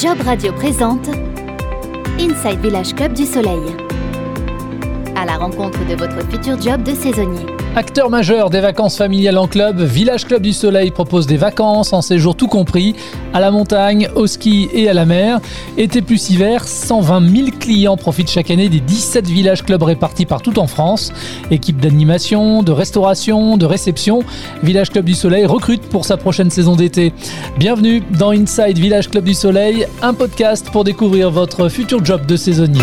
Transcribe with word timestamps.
Job 0.00 0.20
Radio 0.24 0.52
présente 0.52 1.08
Inside 2.20 2.60
Village 2.62 2.94
Club 2.94 3.14
du 3.14 3.26
Soleil. 3.26 3.76
À 5.16 5.24
la 5.24 5.36
rencontre 5.36 5.84
de 5.86 5.96
votre 5.96 6.24
futur 6.30 6.60
job 6.62 6.84
de 6.84 6.94
saisonnier. 6.94 7.57
Acteur 7.78 8.10
majeur 8.10 8.50
des 8.50 8.58
vacances 8.58 8.96
familiales 8.96 9.38
en 9.38 9.46
club, 9.46 9.80
Village 9.80 10.26
Club 10.26 10.42
du 10.42 10.52
Soleil 10.52 10.90
propose 10.90 11.28
des 11.28 11.36
vacances 11.36 11.92
en 11.92 12.02
séjour 12.02 12.34
tout 12.34 12.48
compris, 12.48 12.96
à 13.32 13.38
la 13.38 13.52
montagne, 13.52 14.08
au 14.16 14.26
ski 14.26 14.68
et 14.72 14.88
à 14.88 14.94
la 14.94 15.04
mer. 15.04 15.38
Été 15.76 16.02
plus 16.02 16.30
hiver, 16.30 16.66
120 16.66 17.36
000 17.36 17.48
clients 17.60 17.96
profitent 17.96 18.32
chaque 18.32 18.50
année 18.50 18.68
des 18.68 18.80
17 18.80 19.28
villages 19.28 19.62
clubs 19.62 19.84
répartis 19.84 20.26
partout 20.26 20.58
en 20.58 20.66
France. 20.66 21.12
Équipe 21.52 21.78
d'animation, 21.78 22.64
de 22.64 22.72
restauration, 22.72 23.56
de 23.56 23.64
réception, 23.64 24.24
Village 24.64 24.90
Club 24.90 25.04
du 25.04 25.14
Soleil 25.14 25.46
recrute 25.46 25.82
pour 25.82 26.04
sa 26.04 26.16
prochaine 26.16 26.50
saison 26.50 26.74
d'été. 26.74 27.12
Bienvenue 27.58 28.02
dans 28.18 28.32
Inside 28.32 28.76
Village 28.76 29.08
Club 29.08 29.22
du 29.22 29.34
Soleil, 29.34 29.86
un 30.02 30.14
podcast 30.14 30.68
pour 30.72 30.82
découvrir 30.82 31.30
votre 31.30 31.68
futur 31.68 32.04
job 32.04 32.26
de 32.26 32.34
saisonnier. 32.34 32.82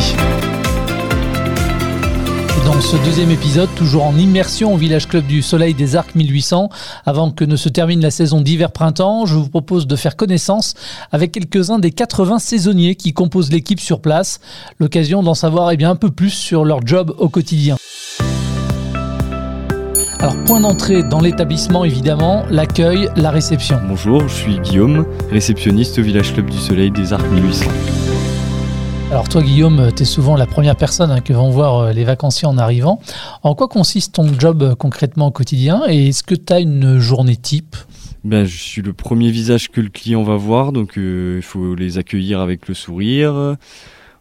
Dans 2.66 2.82
ce 2.82 2.98
deuxième 3.06 3.30
épisode, 3.30 3.70
toujours 3.76 4.06
en 4.06 4.18
immersion 4.18 4.74
au 4.74 4.78
Village 4.78 5.08
Club 5.08 5.28
du 5.28 5.44
Soleil 5.44 5.76
des 5.76 5.96
Arcs 5.96 6.16
1800, 6.16 6.70
avant 7.06 7.30
que 7.30 7.46
ne 7.46 7.56
se 7.56 7.70
termine 7.70 8.02
la 8.02 8.10
saison 8.10 8.42
d'hiver-printemps, 8.42 9.28
je 9.28 9.36
vous 9.36 9.50
propose 9.50 9.86
de 9.86 9.96
faire 9.96 10.16
connaissance 10.16 10.74
avec 11.12 11.32
quelques-uns 11.32 11.78
des 11.78 11.92
80 11.92 12.40
saisonniers 12.40 12.96
qui 12.96 13.14
composent 13.14 13.52
l'équipe 13.52 13.80
sur 13.80 14.02
place. 14.02 14.40
L'occasion 14.80 15.22
d'en 15.22 15.36
savoir 15.36 15.72
eh 15.72 15.84
un 15.84 15.96
peu 15.96 16.10
plus 16.10 16.32
sur 16.32 16.66
leur 16.66 16.86
job 16.86 17.14
au 17.20 17.30
quotidien. 17.30 17.78
Alors, 20.20 20.36
point 20.46 20.60
d'entrée 20.60 21.04
dans 21.04 21.20
l'établissement, 21.20 21.86
évidemment, 21.86 22.46
l'accueil, 22.50 23.10
la 23.16 23.30
réception. 23.30 23.80
Bonjour, 23.88 24.28
je 24.28 24.34
suis 24.34 24.60
Guillaume, 24.60 25.06
réceptionniste 25.30 26.00
au 26.00 26.02
Village 26.02 26.34
Club 26.34 26.50
du 26.50 26.58
Soleil 26.58 26.90
des 26.90 27.14
Arcs 27.14 27.30
1800. 27.32 27.70
Toi 29.30 29.42
Guillaume, 29.42 29.92
tu 29.96 30.04
es 30.04 30.06
souvent 30.06 30.38
la 30.38 30.46
première 30.46 30.76
personne 30.76 31.12
hein, 31.12 31.20
que 31.20 31.34
vont 31.34 31.50
voir 31.50 31.80
euh, 31.80 31.92
les 31.92 32.04
vacanciers 32.04 32.48
en 32.48 32.58
arrivant. 32.58 33.02
En 33.44 33.54
quoi 33.54 33.68
consiste 33.68 34.16
ton 34.16 34.28
job 34.40 34.64
euh, 34.64 34.76
concrètement 34.76 35.28
au 35.28 35.32
quotidien 35.32 35.84
et 35.90 36.10
est-ce 36.10 36.24
que 36.24 36.36
tu 36.36 36.54
as 36.54 36.60
une 36.60 37.00
journée 37.00 37.36
type? 37.36 37.76
Ben, 38.24 38.46
je 38.46 38.58
suis 38.58 38.82
le 38.82 38.94
premier 38.94 39.32
visage 39.32 39.70
que 39.70 39.82
le 39.82 39.90
client 39.90 40.24
va 40.24 40.36
voir, 40.36 40.72
donc 40.72 40.98
euh, 40.98 41.36
il 41.38 41.44
faut 41.44 41.76
les 41.76 41.98
accueillir 41.98 42.40
avec 42.40 42.68
le 42.68 42.74
sourire. 42.74 43.58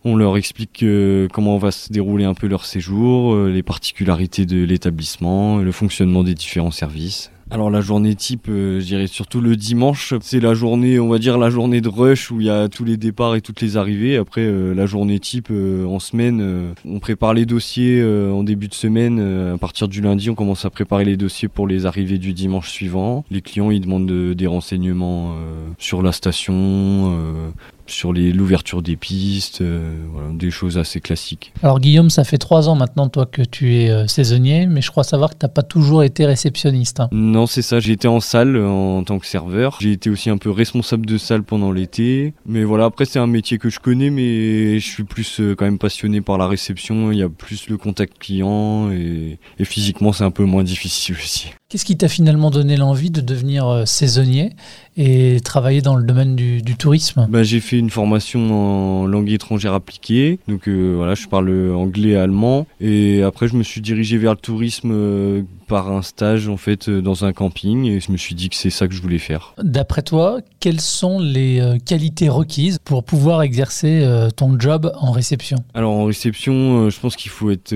On 0.04 0.16
leur 0.16 0.36
explique 0.36 0.84
comment 1.32 1.56
va 1.58 1.70
se 1.70 1.92
dérouler 1.92 2.24
un 2.24 2.34
peu 2.34 2.46
leur 2.46 2.66
séjour, 2.66 3.34
les 3.46 3.62
particularités 3.62 4.44
de 4.44 4.62
l'établissement, 4.62 5.58
le 5.58 5.72
fonctionnement 5.72 6.22
des 6.22 6.34
différents 6.34 6.70
services. 6.70 7.30
Alors 7.50 7.70
la 7.70 7.82
journée 7.82 8.14
type, 8.14 8.46
euh, 8.48 8.80
je 8.80 8.86
dirais 8.86 9.06
surtout 9.06 9.42
le 9.42 9.54
dimanche, 9.54 10.14
c'est 10.22 10.40
la 10.40 10.54
journée, 10.54 10.98
on 10.98 11.08
va 11.08 11.18
dire 11.18 11.36
la 11.36 11.50
journée 11.50 11.82
de 11.82 11.90
rush 11.90 12.30
où 12.30 12.40
il 12.40 12.46
y 12.46 12.50
a 12.50 12.68
tous 12.68 12.84
les 12.84 12.96
départs 12.96 13.34
et 13.34 13.42
toutes 13.42 13.60
les 13.60 13.76
arrivées. 13.76 14.16
Après 14.16 14.40
euh, 14.40 14.72
la 14.72 14.86
journée 14.86 15.18
type 15.18 15.48
euh, 15.50 15.84
en 15.84 15.98
semaine, 15.98 16.74
on 16.86 17.00
prépare 17.00 17.34
les 17.34 17.44
dossiers 17.44 18.02
en 18.04 18.42
début 18.42 18.68
de 18.68 18.74
semaine. 18.74 19.20
à 19.54 19.58
partir 19.58 19.88
du 19.88 20.00
lundi, 20.00 20.30
on 20.30 20.34
commence 20.34 20.64
à 20.64 20.70
préparer 20.70 21.04
les 21.04 21.16
dossiers 21.16 21.48
pour 21.48 21.66
les 21.66 21.84
arrivées 21.84 22.18
du 22.18 22.32
dimanche 22.32 22.70
suivant. 22.70 23.24
Les 23.30 23.42
clients 23.42 23.70
ils 23.70 23.80
demandent 23.80 24.34
des 24.34 24.46
renseignements 24.46 25.34
sur 25.78 26.02
la 26.02 26.12
station, 26.12 27.52
sur 27.86 28.12
l'ouverture 28.12 28.82
des 28.82 28.96
pistes, 28.96 29.60
euh, 29.60 29.94
voilà, 30.12 30.28
des 30.32 30.50
choses 30.50 30.78
assez 30.78 31.00
classiques. 31.00 31.52
Alors 31.62 31.80
Guillaume, 31.80 32.10
ça 32.10 32.24
fait 32.24 32.38
trois 32.38 32.68
ans 32.68 32.74
maintenant 32.74 33.08
toi 33.08 33.26
que 33.26 33.42
tu 33.42 33.76
es 33.76 33.90
euh, 33.90 34.06
saisonnier, 34.06 34.66
mais 34.66 34.80
je 34.80 34.90
crois 34.90 35.04
savoir 35.04 35.30
que 35.30 35.38
tu 35.38 35.44
n'as 35.44 35.50
pas 35.50 35.62
toujours 35.62 36.02
été 36.02 36.24
réceptionniste. 36.24 37.00
Hein. 37.00 37.08
Non, 37.12 37.46
c'est 37.46 37.62
ça, 37.62 37.80
j'ai 37.80 37.92
été 37.92 38.08
en 38.08 38.20
salle 38.20 38.56
en, 38.56 39.02
tant 39.04 39.18
que 39.18 39.26
serveur. 39.26 39.78
J'ai 39.80 39.92
été 39.92 40.10
aussi 40.10 40.30
un 40.30 40.38
peu 40.38 40.50
responsable 40.50 41.06
de 41.06 41.18
salle 41.18 41.42
pendant 41.42 41.72
l'été. 41.72 42.34
Mais 42.46 42.64
voilà, 42.64 42.86
après 42.86 43.04
c'est 43.04 43.18
un 43.18 43.26
métier 43.26 43.58
que 43.58 43.68
je 43.68 43.80
connais, 43.80 44.10
mais 44.10 44.78
je 44.78 44.86
suis 44.86 45.04
plus 45.04 45.40
euh, 45.40 45.54
quand 45.54 45.64
même 45.64 45.78
passionné 45.78 46.20
par 46.20 46.38
la 46.38 46.46
réception. 46.46 47.12
Il 47.12 47.18
y 47.18 47.22
a 47.22 47.28
plus 47.28 47.68
le 47.68 47.76
contact 47.76 48.18
client 48.18 48.90
et, 48.90 49.38
et 49.58 49.64
physiquement 49.64 50.12
c'est 50.12 50.24
un 50.24 50.30
peu 50.30 50.44
moins 50.44 50.64
difficile 50.64 51.16
aussi. 51.16 51.50
Qu'est-ce 51.68 51.84
qui 51.84 51.96
t'a 51.96 52.08
finalement 52.08 52.50
donné 52.50 52.76
l'envie 52.76 53.10
de 53.10 53.20
devenir 53.20 53.82
saisonnier? 53.86 54.50
Et 54.96 55.40
travailler 55.40 55.80
dans 55.80 55.96
le 55.96 56.04
domaine 56.04 56.36
du, 56.36 56.62
tourisme 56.76 57.26
bah, 57.28 57.42
J'ai 57.42 57.60
fait 57.60 57.78
une 57.78 57.90
formation 57.90 59.02
en 59.02 59.06
langue 59.06 59.30
étrangère 59.30 59.74
appliquée, 59.74 60.38
donc 60.48 60.68
euh, 60.68 60.94
voilà, 60.96 61.14
je 61.14 61.26
parle 61.26 61.72
anglais 61.72 62.10
et 62.10 62.16
allemand. 62.16 62.66
Et 62.80 63.22
après, 63.22 63.48
je 63.48 63.56
me 63.56 63.62
suis 63.62 63.80
dirigé 63.80 64.18
vers 64.18 64.32
le 64.32 64.38
tourisme 64.38 64.90
euh, 64.92 65.42
par 65.64 65.90
un 65.90 66.02
stage 66.02 66.48
en 66.48 66.56
fait 66.56 66.88
euh, 66.88 67.00
dans 67.00 67.24
un 67.24 67.32
camping 67.32 67.84
et 67.84 68.00
je 68.00 68.12
me 68.12 68.16
suis 68.16 68.34
dit 68.34 68.48
que 68.48 68.56
c'est 68.56 68.70
ça 68.70 68.86
que 68.88 68.94
je 68.94 69.02
voulais 69.02 69.18
faire. 69.18 69.54
D'après 69.62 70.02
toi, 70.02 70.38
quelles 70.60 70.80
sont 70.80 71.18
les 71.18 71.60
euh, 71.60 71.78
qualités 71.78 72.28
requises 72.28 72.78
pour 72.78 73.04
pouvoir 73.04 73.42
exercer 73.42 74.02
euh, 74.02 74.30
ton 74.30 74.58
job 74.58 74.92
en 74.96 75.10
réception? 75.10 75.58
Alors 75.74 75.92
en 75.92 76.04
réception, 76.04 76.90
je 76.90 77.00
pense 77.00 77.16
qu'il 77.16 77.30
faut 77.30 77.50
être 77.50 77.74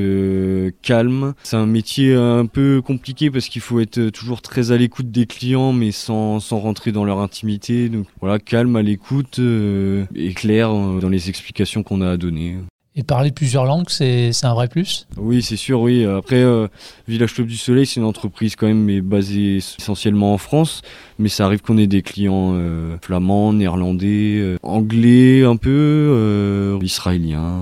calme. 0.83 1.35
C'est 1.43 1.57
un 1.57 1.67
métier 1.67 2.15
un 2.15 2.47
peu 2.47 2.83
compliqué 2.85 3.31
parce 3.31 3.49
qu'il 3.49 3.63
faut 3.63 3.81
être 3.81 4.11
toujours 4.11 4.43
très 4.43 4.73
à 4.73 4.77
l'écoute 4.77 5.11
des 5.11 5.27
clients 5.27 5.73
mais 5.73 5.93
sans, 5.93 6.41
sans 6.41 6.59
rentrer 6.59 6.93
dans 6.93 7.05
leur 7.09 7.21
intimité. 7.21 7.89
Donc 7.89 8.07
voilà, 8.21 8.39
calme 8.39 8.77
à 8.77 8.83
l'écoute 8.83 9.41
et 9.41 10.33
clair 10.35 10.71
dans 10.71 11.09
les 11.09 11.29
explications 11.29 11.83
qu'on 11.83 12.01
a 12.01 12.11
à 12.11 12.17
donner. 12.17 12.57
Et 12.99 13.05
parler 13.05 13.31
plusieurs 13.31 13.65
langues, 13.65 13.91
c'est 13.91 14.33
un 14.43 14.55
vrai 14.55 14.67
plus? 14.67 15.07
Oui, 15.17 15.41
c'est 15.41 15.57
sûr, 15.57 15.81
oui. 15.81 16.05
Après, 16.05 16.43
euh, 16.43 16.67
Village 17.07 17.33
Club 17.33 17.47
du 17.47 17.57
Soleil, 17.57 17.87
c'est 17.87 18.01
une 18.01 18.07
entreprise 18.07 18.57
quand 18.57 18.67
même 18.67 18.83
mais 18.83 19.01
basée 19.01 19.59
essentiellement 19.79 20.35
en 20.35 20.39
France. 20.39 20.83
Mais 21.21 21.29
ça 21.29 21.45
arrive 21.45 21.61
qu'on 21.61 21.79
ait 21.79 21.87
des 21.87 22.03
clients 22.03 22.55
euh, 22.55 22.97
flamands, 23.01 23.53
néerlandais, 23.53 24.39
euh, 24.41 24.57
anglais 24.65 25.45
un 25.45 25.57
peu, 25.57 26.77
israéliens. 26.83 27.61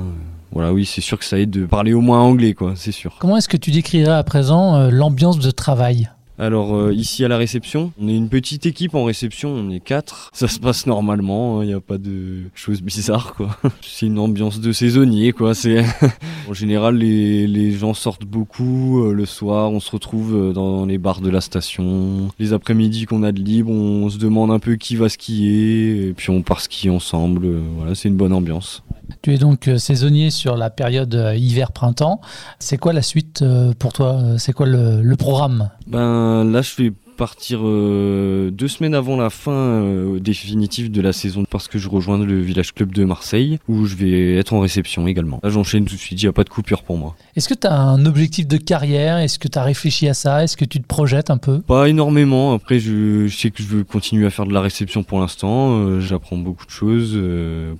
Voilà, 0.53 0.73
oui, 0.73 0.87
c'est 0.87 1.03
sûr 1.03 1.19
que 1.19 1.25
ça 1.27 1.39
aide 1.39 1.51
de 1.51 1.67
parler 1.67 1.93
au 1.93 2.01
moins 2.01 2.21
anglais, 2.21 2.55
quoi, 2.55 2.73
c'est 2.75 2.93
sûr. 2.93 3.17
Comment 3.21 3.37
est-ce 3.37 3.49
que 3.51 3.59
tu 3.59 3.71
décrirais 3.71 4.13
à 4.13 4.23
présent 4.23 4.89
l'ambiance 4.89 5.39
de 5.39 5.51
travail? 5.51 6.09
Alors 6.39 6.75
euh, 6.75 6.93
ici 6.93 7.25
à 7.25 7.29
la 7.29 7.39
réception, 7.39 7.93
on 7.99 8.09
est 8.09 8.15
une 8.15 8.29
petite 8.29 8.67
équipe 8.67 8.95
en 8.95 9.05
réception, 9.05 9.51
on 9.51 9.71
est 9.71 9.81
quatre. 9.81 10.29
Ça 10.35 10.49
se 10.49 10.61
passe 10.61 10.87
normalement, 10.87 11.63
il 11.63 11.65
hein, 11.65 11.69
n'y 11.69 11.75
a 11.75 11.81
pas 11.81 11.97
de 11.97 12.43
choses 12.55 12.83
bizarres 12.83 13.35
quoi. 13.35 13.57
C'est 13.83 14.07
une 14.07 14.19
ambiance 14.19 14.61
de 14.61 14.71
saisonnier 14.73 15.33
quoi. 15.33 15.55
C'est 15.55 15.83
en 16.49 16.53
général 16.53 16.97
les, 16.97 17.47
les, 17.47 17.73
gens 17.73 17.95
sortent 17.95 18.27
beaucoup 18.27 19.03
euh, 19.03 19.15
le 19.15 19.25
soir, 19.25 19.71
on 19.71 19.81
se 19.81 19.91
retrouve 19.91 20.35
euh, 20.35 20.53
dans 20.53 20.85
les 20.85 20.99
bars 20.99 21.23
de 21.23 21.31
la 21.31 21.41
station. 21.41 22.29
Les 22.39 22.53
après-midi 22.53 23.07
qu'on 23.07 23.23
a 23.23 23.33
de 23.33 23.41
libre, 23.41 23.71
on 23.71 24.11
se 24.11 24.19
demande 24.19 24.51
un 24.51 24.59
peu 24.59 24.77
qui 24.77 24.97
va 24.97 25.09
skier 25.09 26.09
et 26.09 26.13
puis 26.13 26.29
on 26.29 26.43
part 26.43 26.61
skier 26.61 26.91
ensemble. 26.91 27.49
Voilà, 27.79 27.95
c'est 27.95 28.09
une 28.09 28.17
bonne 28.17 28.35
ambiance. 28.35 28.83
Tu 29.23 29.33
es 29.33 29.39
donc 29.39 29.71
saisonnier 29.79 30.31
sur 30.31 30.57
la 30.57 30.69
période 30.69 31.33
hiver-printemps. 31.37 32.21
C'est 32.59 32.77
quoi 32.77 32.93
la 32.93 33.03
suite 33.03 33.45
pour 33.79 33.93
toi 33.93 34.21
C'est 34.39 34.53
quoi 34.53 34.67
le, 34.67 35.01
le 35.01 35.17
programme? 35.17 35.71
Ben 35.87 36.26
là, 36.45 36.63
je 36.63 36.71
fais 36.71 36.93
partir 37.16 37.60
euh, 37.65 38.50
deux 38.50 38.69
semaines 38.69 38.94
avant 38.94 39.16
la 39.16 39.31
fin 39.31 39.53
euh, 39.53 40.21
définitive 40.21 40.91
de 40.91 41.00
la 41.00 41.12
saison 41.12 41.44
parce 41.49 41.66
que 41.66 41.78
je 41.78 41.88
rejoins 41.88 42.19
le 42.19 42.41
village 42.41 42.75
club 42.75 42.93
de 42.93 43.04
Marseille 43.04 43.59
où 43.69 43.87
je 43.87 43.97
vais 43.97 44.37
être 44.37 44.53
en 44.53 44.60
réception 44.60 45.06
également. 45.06 45.41
Là 45.43 45.50
j'enchaîne 45.50 45.84
tout 45.87 45.94
de 45.94 46.00
suite, 46.00 46.22
il 46.22 46.27
n'y 46.27 46.28
a 46.28 46.32
pas 46.32 46.44
de 46.44 46.50
coupure 46.50 46.82
pour 46.82 46.99
moi. 46.99 47.16
Est-ce 47.34 47.49
que 47.49 47.54
tu 47.54 47.66
as 47.66 47.75
un 47.75 48.04
objectif 48.06 48.47
de 48.47 48.56
carrière? 48.56 49.19
Est-ce 49.19 49.38
que 49.38 49.49
tu 49.49 49.59
as 49.59 49.62
réfléchi 49.62 50.09
à 50.09 50.15
ça? 50.15 50.44
Est-ce 50.44 50.56
que 50.56 50.65
tu 50.65 50.81
te 50.81 50.87
projettes 50.87 51.31
un 51.31 51.38
peu? 51.38 51.60
Pas 51.60 51.88
énormément, 51.88 52.53
après 52.53 52.78
je, 52.78 53.28
sais 53.28 53.50
que 53.50 53.62
je 53.62 53.69
veux 53.69 53.84
continuer 53.84 54.27
à 54.27 54.31
faire 54.31 54.47
de 54.47 54.53
la 54.53 54.60
réception 54.60 55.03
pour 55.03 55.19
l'instant, 55.19 55.72
euh, 55.72 56.00
j'apprends 56.00 56.37
beaucoup 56.37 56.66
de 56.66 56.71
choses, 56.71 57.19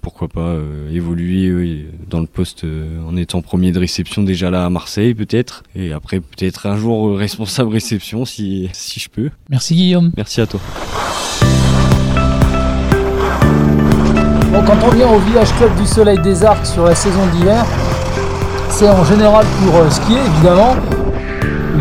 pourquoi 0.00 0.28
pas 0.28 0.56
évoluer 0.92 1.86
dans 2.08 2.20
le 2.20 2.26
poste 2.26 2.64
en 3.06 3.16
étant 3.16 3.42
premier 3.42 3.72
de 3.72 3.78
réception 3.78 4.22
déjà 4.22 4.50
là 4.50 4.64
à 4.64 4.70
Marseille 4.70 5.14
peut-être 5.14 5.62
et 5.74 5.92
après 5.92 6.20
peut-être 6.20 6.66
un 6.66 6.76
jour 6.76 7.16
responsable 7.16 7.70
réception 7.70 8.24
si, 8.24 8.68
si 8.72 9.00
je 9.00 9.08
peux. 9.08 9.25
Merci 9.48 9.75
Guillaume. 9.75 10.10
Merci 10.16 10.41
à 10.41 10.47
toi. 10.47 10.60
Bon, 14.53 14.62
quand 14.65 14.78
on 14.84 14.91
vient 14.91 15.09
au 15.09 15.18
village 15.18 15.53
club 15.56 15.74
du 15.77 15.86
Soleil 15.86 16.18
des 16.18 16.45
Arcs 16.45 16.66
sur 16.66 16.84
la 16.84 16.95
saison 16.95 17.27
d'hiver, 17.33 17.65
c'est 18.71 18.89
en 18.89 19.04
général 19.04 19.45
pour 19.65 19.77
euh, 19.80 19.91
skier 19.91 20.18
évidemment. 20.18 20.77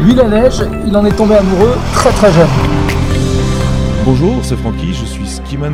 Lui 0.04 0.14
la 0.14 0.26
neige, 0.26 0.64
il 0.86 0.96
en 0.98 1.06
est 1.06 1.16
tombé 1.16 1.36
amoureux 1.36 1.78
très 1.94 2.12
très 2.12 2.32
jeune. 2.32 2.48
Bonjour, 4.06 4.46
c'est 4.46 4.56
Francky, 4.56 4.94
je 4.94 5.04
suis 5.04 5.26
skiman 5.26 5.74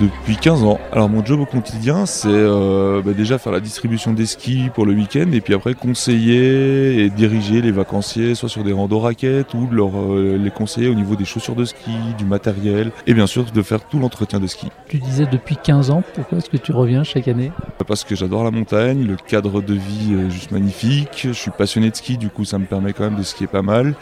depuis 0.00 0.36
15 0.36 0.62
ans. 0.62 0.78
Alors 0.92 1.08
mon 1.08 1.24
job 1.24 1.40
au 1.40 1.44
quotidien, 1.44 2.06
c'est 2.06 2.28
euh, 2.28 3.02
bah, 3.02 3.14
déjà 3.14 3.36
faire 3.36 3.50
la 3.50 3.58
distribution 3.58 4.12
des 4.12 4.26
skis 4.26 4.70
pour 4.72 4.86
le 4.86 4.92
week-end 4.92 5.26
et 5.32 5.40
puis 5.40 5.54
après 5.54 5.74
conseiller 5.74 7.02
et 7.02 7.10
diriger 7.10 7.62
les 7.62 7.72
vacanciers 7.72 8.36
soit 8.36 8.48
sur 8.48 8.62
des 8.62 8.72
randos 8.72 9.00
raquettes 9.00 9.54
ou 9.54 9.68
leur, 9.72 9.90
euh, 9.96 10.38
les 10.40 10.52
conseiller 10.52 10.86
au 10.86 10.94
niveau 10.94 11.16
des 11.16 11.24
chaussures 11.24 11.56
de 11.56 11.64
ski, 11.64 11.90
du 12.16 12.24
matériel 12.24 12.92
et 13.08 13.14
bien 13.14 13.26
sûr 13.26 13.44
de 13.44 13.62
faire 13.62 13.80
tout 13.88 13.98
l'entretien 13.98 14.38
de 14.38 14.46
ski. 14.46 14.68
Tu 14.86 14.98
disais 14.98 15.26
depuis 15.26 15.56
15 15.56 15.90
ans, 15.90 16.04
pourquoi 16.14 16.38
est-ce 16.38 16.50
que 16.50 16.58
tu 16.58 16.70
reviens 16.70 17.02
chaque 17.02 17.26
année? 17.26 17.50
Parce 17.86 18.04
que 18.04 18.14
j'adore 18.14 18.44
la 18.44 18.50
montagne, 18.50 19.04
le 19.06 19.16
cadre 19.16 19.60
de 19.60 19.74
vie 19.74 20.14
est 20.14 20.30
juste 20.30 20.50
magnifique, 20.50 21.22
je 21.28 21.32
suis 21.32 21.50
passionné 21.50 21.90
de 21.90 21.96
ski, 21.96 22.16
du 22.16 22.30
coup 22.30 22.44
ça 22.44 22.58
me 22.58 22.64
permet 22.64 22.92
quand 22.92 23.04
même 23.04 23.16
de 23.16 23.22
skier 23.22 23.46
pas 23.46 23.62
mal 23.62 23.94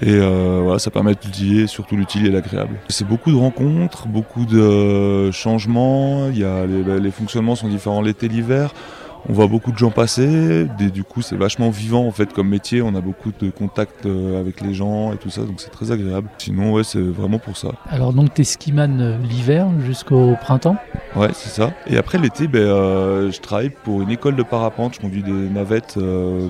et 0.00 0.14
euh, 0.14 0.60
voilà, 0.62 0.78
ça 0.78 0.90
permet 0.90 1.14
d'utiliser 1.14 1.66
surtout 1.66 1.96
l'utile 1.96 2.26
et 2.26 2.30
l'agréable. 2.30 2.76
C'est 2.88 3.06
beaucoup 3.06 3.30
de 3.30 3.36
rencontres, 3.36 4.08
beaucoup 4.08 4.44
de 4.44 5.30
changements. 5.30 6.28
Il 6.28 6.38
y 6.38 6.44
a 6.44 6.66
les, 6.66 7.00
les 7.00 7.10
fonctionnements 7.10 7.56
sont 7.56 7.68
différents 7.68 8.02
l'été, 8.02 8.28
l'hiver 8.28 8.72
on 9.28 9.32
voit 9.32 9.46
beaucoup 9.46 9.72
de 9.72 9.78
gens 9.78 9.90
passer, 9.90 10.66
du 10.78 11.04
coup 11.04 11.22
c'est 11.22 11.36
vachement 11.36 11.70
vivant 11.70 12.06
en 12.06 12.10
fait 12.10 12.32
comme 12.32 12.48
métier, 12.48 12.82
on 12.82 12.94
a 12.94 13.00
beaucoup 13.00 13.32
de 13.38 13.50
contacts 13.50 14.06
euh, 14.06 14.40
avec 14.40 14.60
les 14.60 14.74
gens 14.74 15.12
et 15.12 15.16
tout 15.16 15.30
ça, 15.30 15.42
donc 15.42 15.60
c'est 15.60 15.70
très 15.70 15.92
agréable. 15.92 16.28
Sinon 16.38 16.72
ouais 16.72 16.84
c'est 16.84 17.00
vraiment 17.00 17.38
pour 17.38 17.56
ça. 17.56 17.68
Alors 17.88 18.12
donc 18.12 18.34
t'es 18.34 18.44
skiman 18.44 19.00
euh, 19.00 19.18
l'hiver 19.18 19.68
jusqu'au 19.84 20.36
printemps? 20.40 20.76
Ouais 21.16 21.30
c'est 21.32 21.48
ça. 21.48 21.72
Et 21.86 21.96
après 21.96 22.18
l'été 22.18 22.46
ben, 22.46 22.60
euh, 22.60 23.30
je 23.32 23.40
travaille 23.40 23.70
pour 23.70 24.02
une 24.02 24.10
école 24.10 24.36
de 24.36 24.42
parapente, 24.42 24.94
je 24.94 25.00
conduis 25.00 25.22
des 25.22 25.30
navettes 25.30 25.98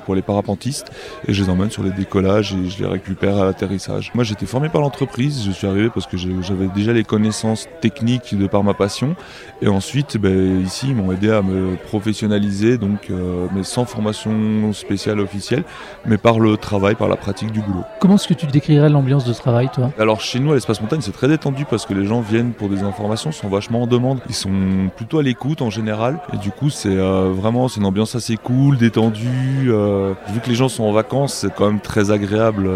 pour 0.05 0.15
les 0.15 0.23
parapentistes 0.23 0.91
et 1.27 1.33
je 1.33 1.43
les 1.43 1.51
emmène 1.51 1.71
sur 1.71 1.83
les 1.83 1.91
décollages 1.91 2.53
et 2.53 2.69
je 2.69 2.83
les 2.83 2.89
récupère 2.89 3.39
à 3.39 3.45
l'atterrissage. 3.45 4.13
Moi 4.15 4.25
j'étais 4.25 4.47
formé 4.47 4.69
par 4.69 4.83
l'entreprise, 4.83 5.45
je 5.47 5.51
suis 5.51 5.67
arrivé 5.67 5.89
parce 5.89 6.07
que 6.07 6.17
j'avais 6.17 6.67
déjà 6.75 6.93
les 6.93 7.05
connaissances 7.05 7.69
techniques 7.81 8.37
de 8.37 8.47
par 8.47 8.63
ma 8.63 8.75
passion 8.75 9.17
et 9.63 9.69
ensuite 9.69 10.19
ben, 10.19 10.61
ici 10.63 10.89
ils 10.89 10.95
m'ont 10.95 11.13
aidé 11.13 11.31
à 11.31 11.43
me 11.43 11.77
professionnaliser 11.77 12.79
donc, 12.79 13.11
euh, 13.11 13.47
mais 13.55 13.63
sans 13.63 13.85
formation 13.85 14.73
spéciale 14.73 15.21
officielle, 15.21 15.65
mais 16.07 16.19
par 16.19 16.39
le 16.39 16.57
travail, 16.57 16.95
par 16.95 17.09
la 17.09 17.17
pratique 17.17 17.51
du 17.51 17.61
boulot. 17.61 17.85
Comment 18.01 18.17
est-ce 18.17 18.29
que 18.29 18.35
tu 18.35 18.47
décrirais 18.47 18.89
l'ambiance 18.89 19.25
de 19.25 19.33
travail, 19.33 19.69
toi? 19.73 19.91
Alors 19.99 20.21
chez 20.21 20.39
nous, 20.41 20.53
à 20.53 20.55
l'espace 20.55 20.81
montagne, 20.81 21.01
c'est 21.01 21.13
très 21.13 21.29
détendu 21.29 21.65
parce 21.65 21.87
que 21.87 21.95
les 21.95 22.07
gens 22.07 22.21
viennent 22.21 22.53
pour 22.53 22.69
des 22.69 22.83
informations, 22.83 23.33
sont 23.33 23.49
vachement 23.49 23.83
en 23.83 23.87
demande. 23.87 24.21
Ils 24.29 24.35
sont 24.35 24.50
plutôt 24.97 25.19
à 25.19 25.23
l'écoute 25.23 25.63
en 25.63 25.71
général, 25.71 26.21
et 26.33 26.37
du 26.37 26.51
coup, 26.51 26.71
c'est 26.71 26.97
euh, 26.97 27.31
vraiment 27.33 27.69
c'est 27.69 27.81
une 27.81 27.87
ambiance 27.87 28.15
assez 28.15 28.37
cool, 28.37 28.77
détendue. 28.77 29.69
Euh, 29.69 30.15
vu 30.33 30.41
que 30.41 30.49
les 30.49 30.55
gens 30.55 30.69
sont 30.69 30.85
en 30.85 30.93
vacances, 30.93 31.35
c'est 31.35 31.55
quand 31.55 31.67
même 31.67 31.81
très 31.81 32.11
agréable. 32.11 32.69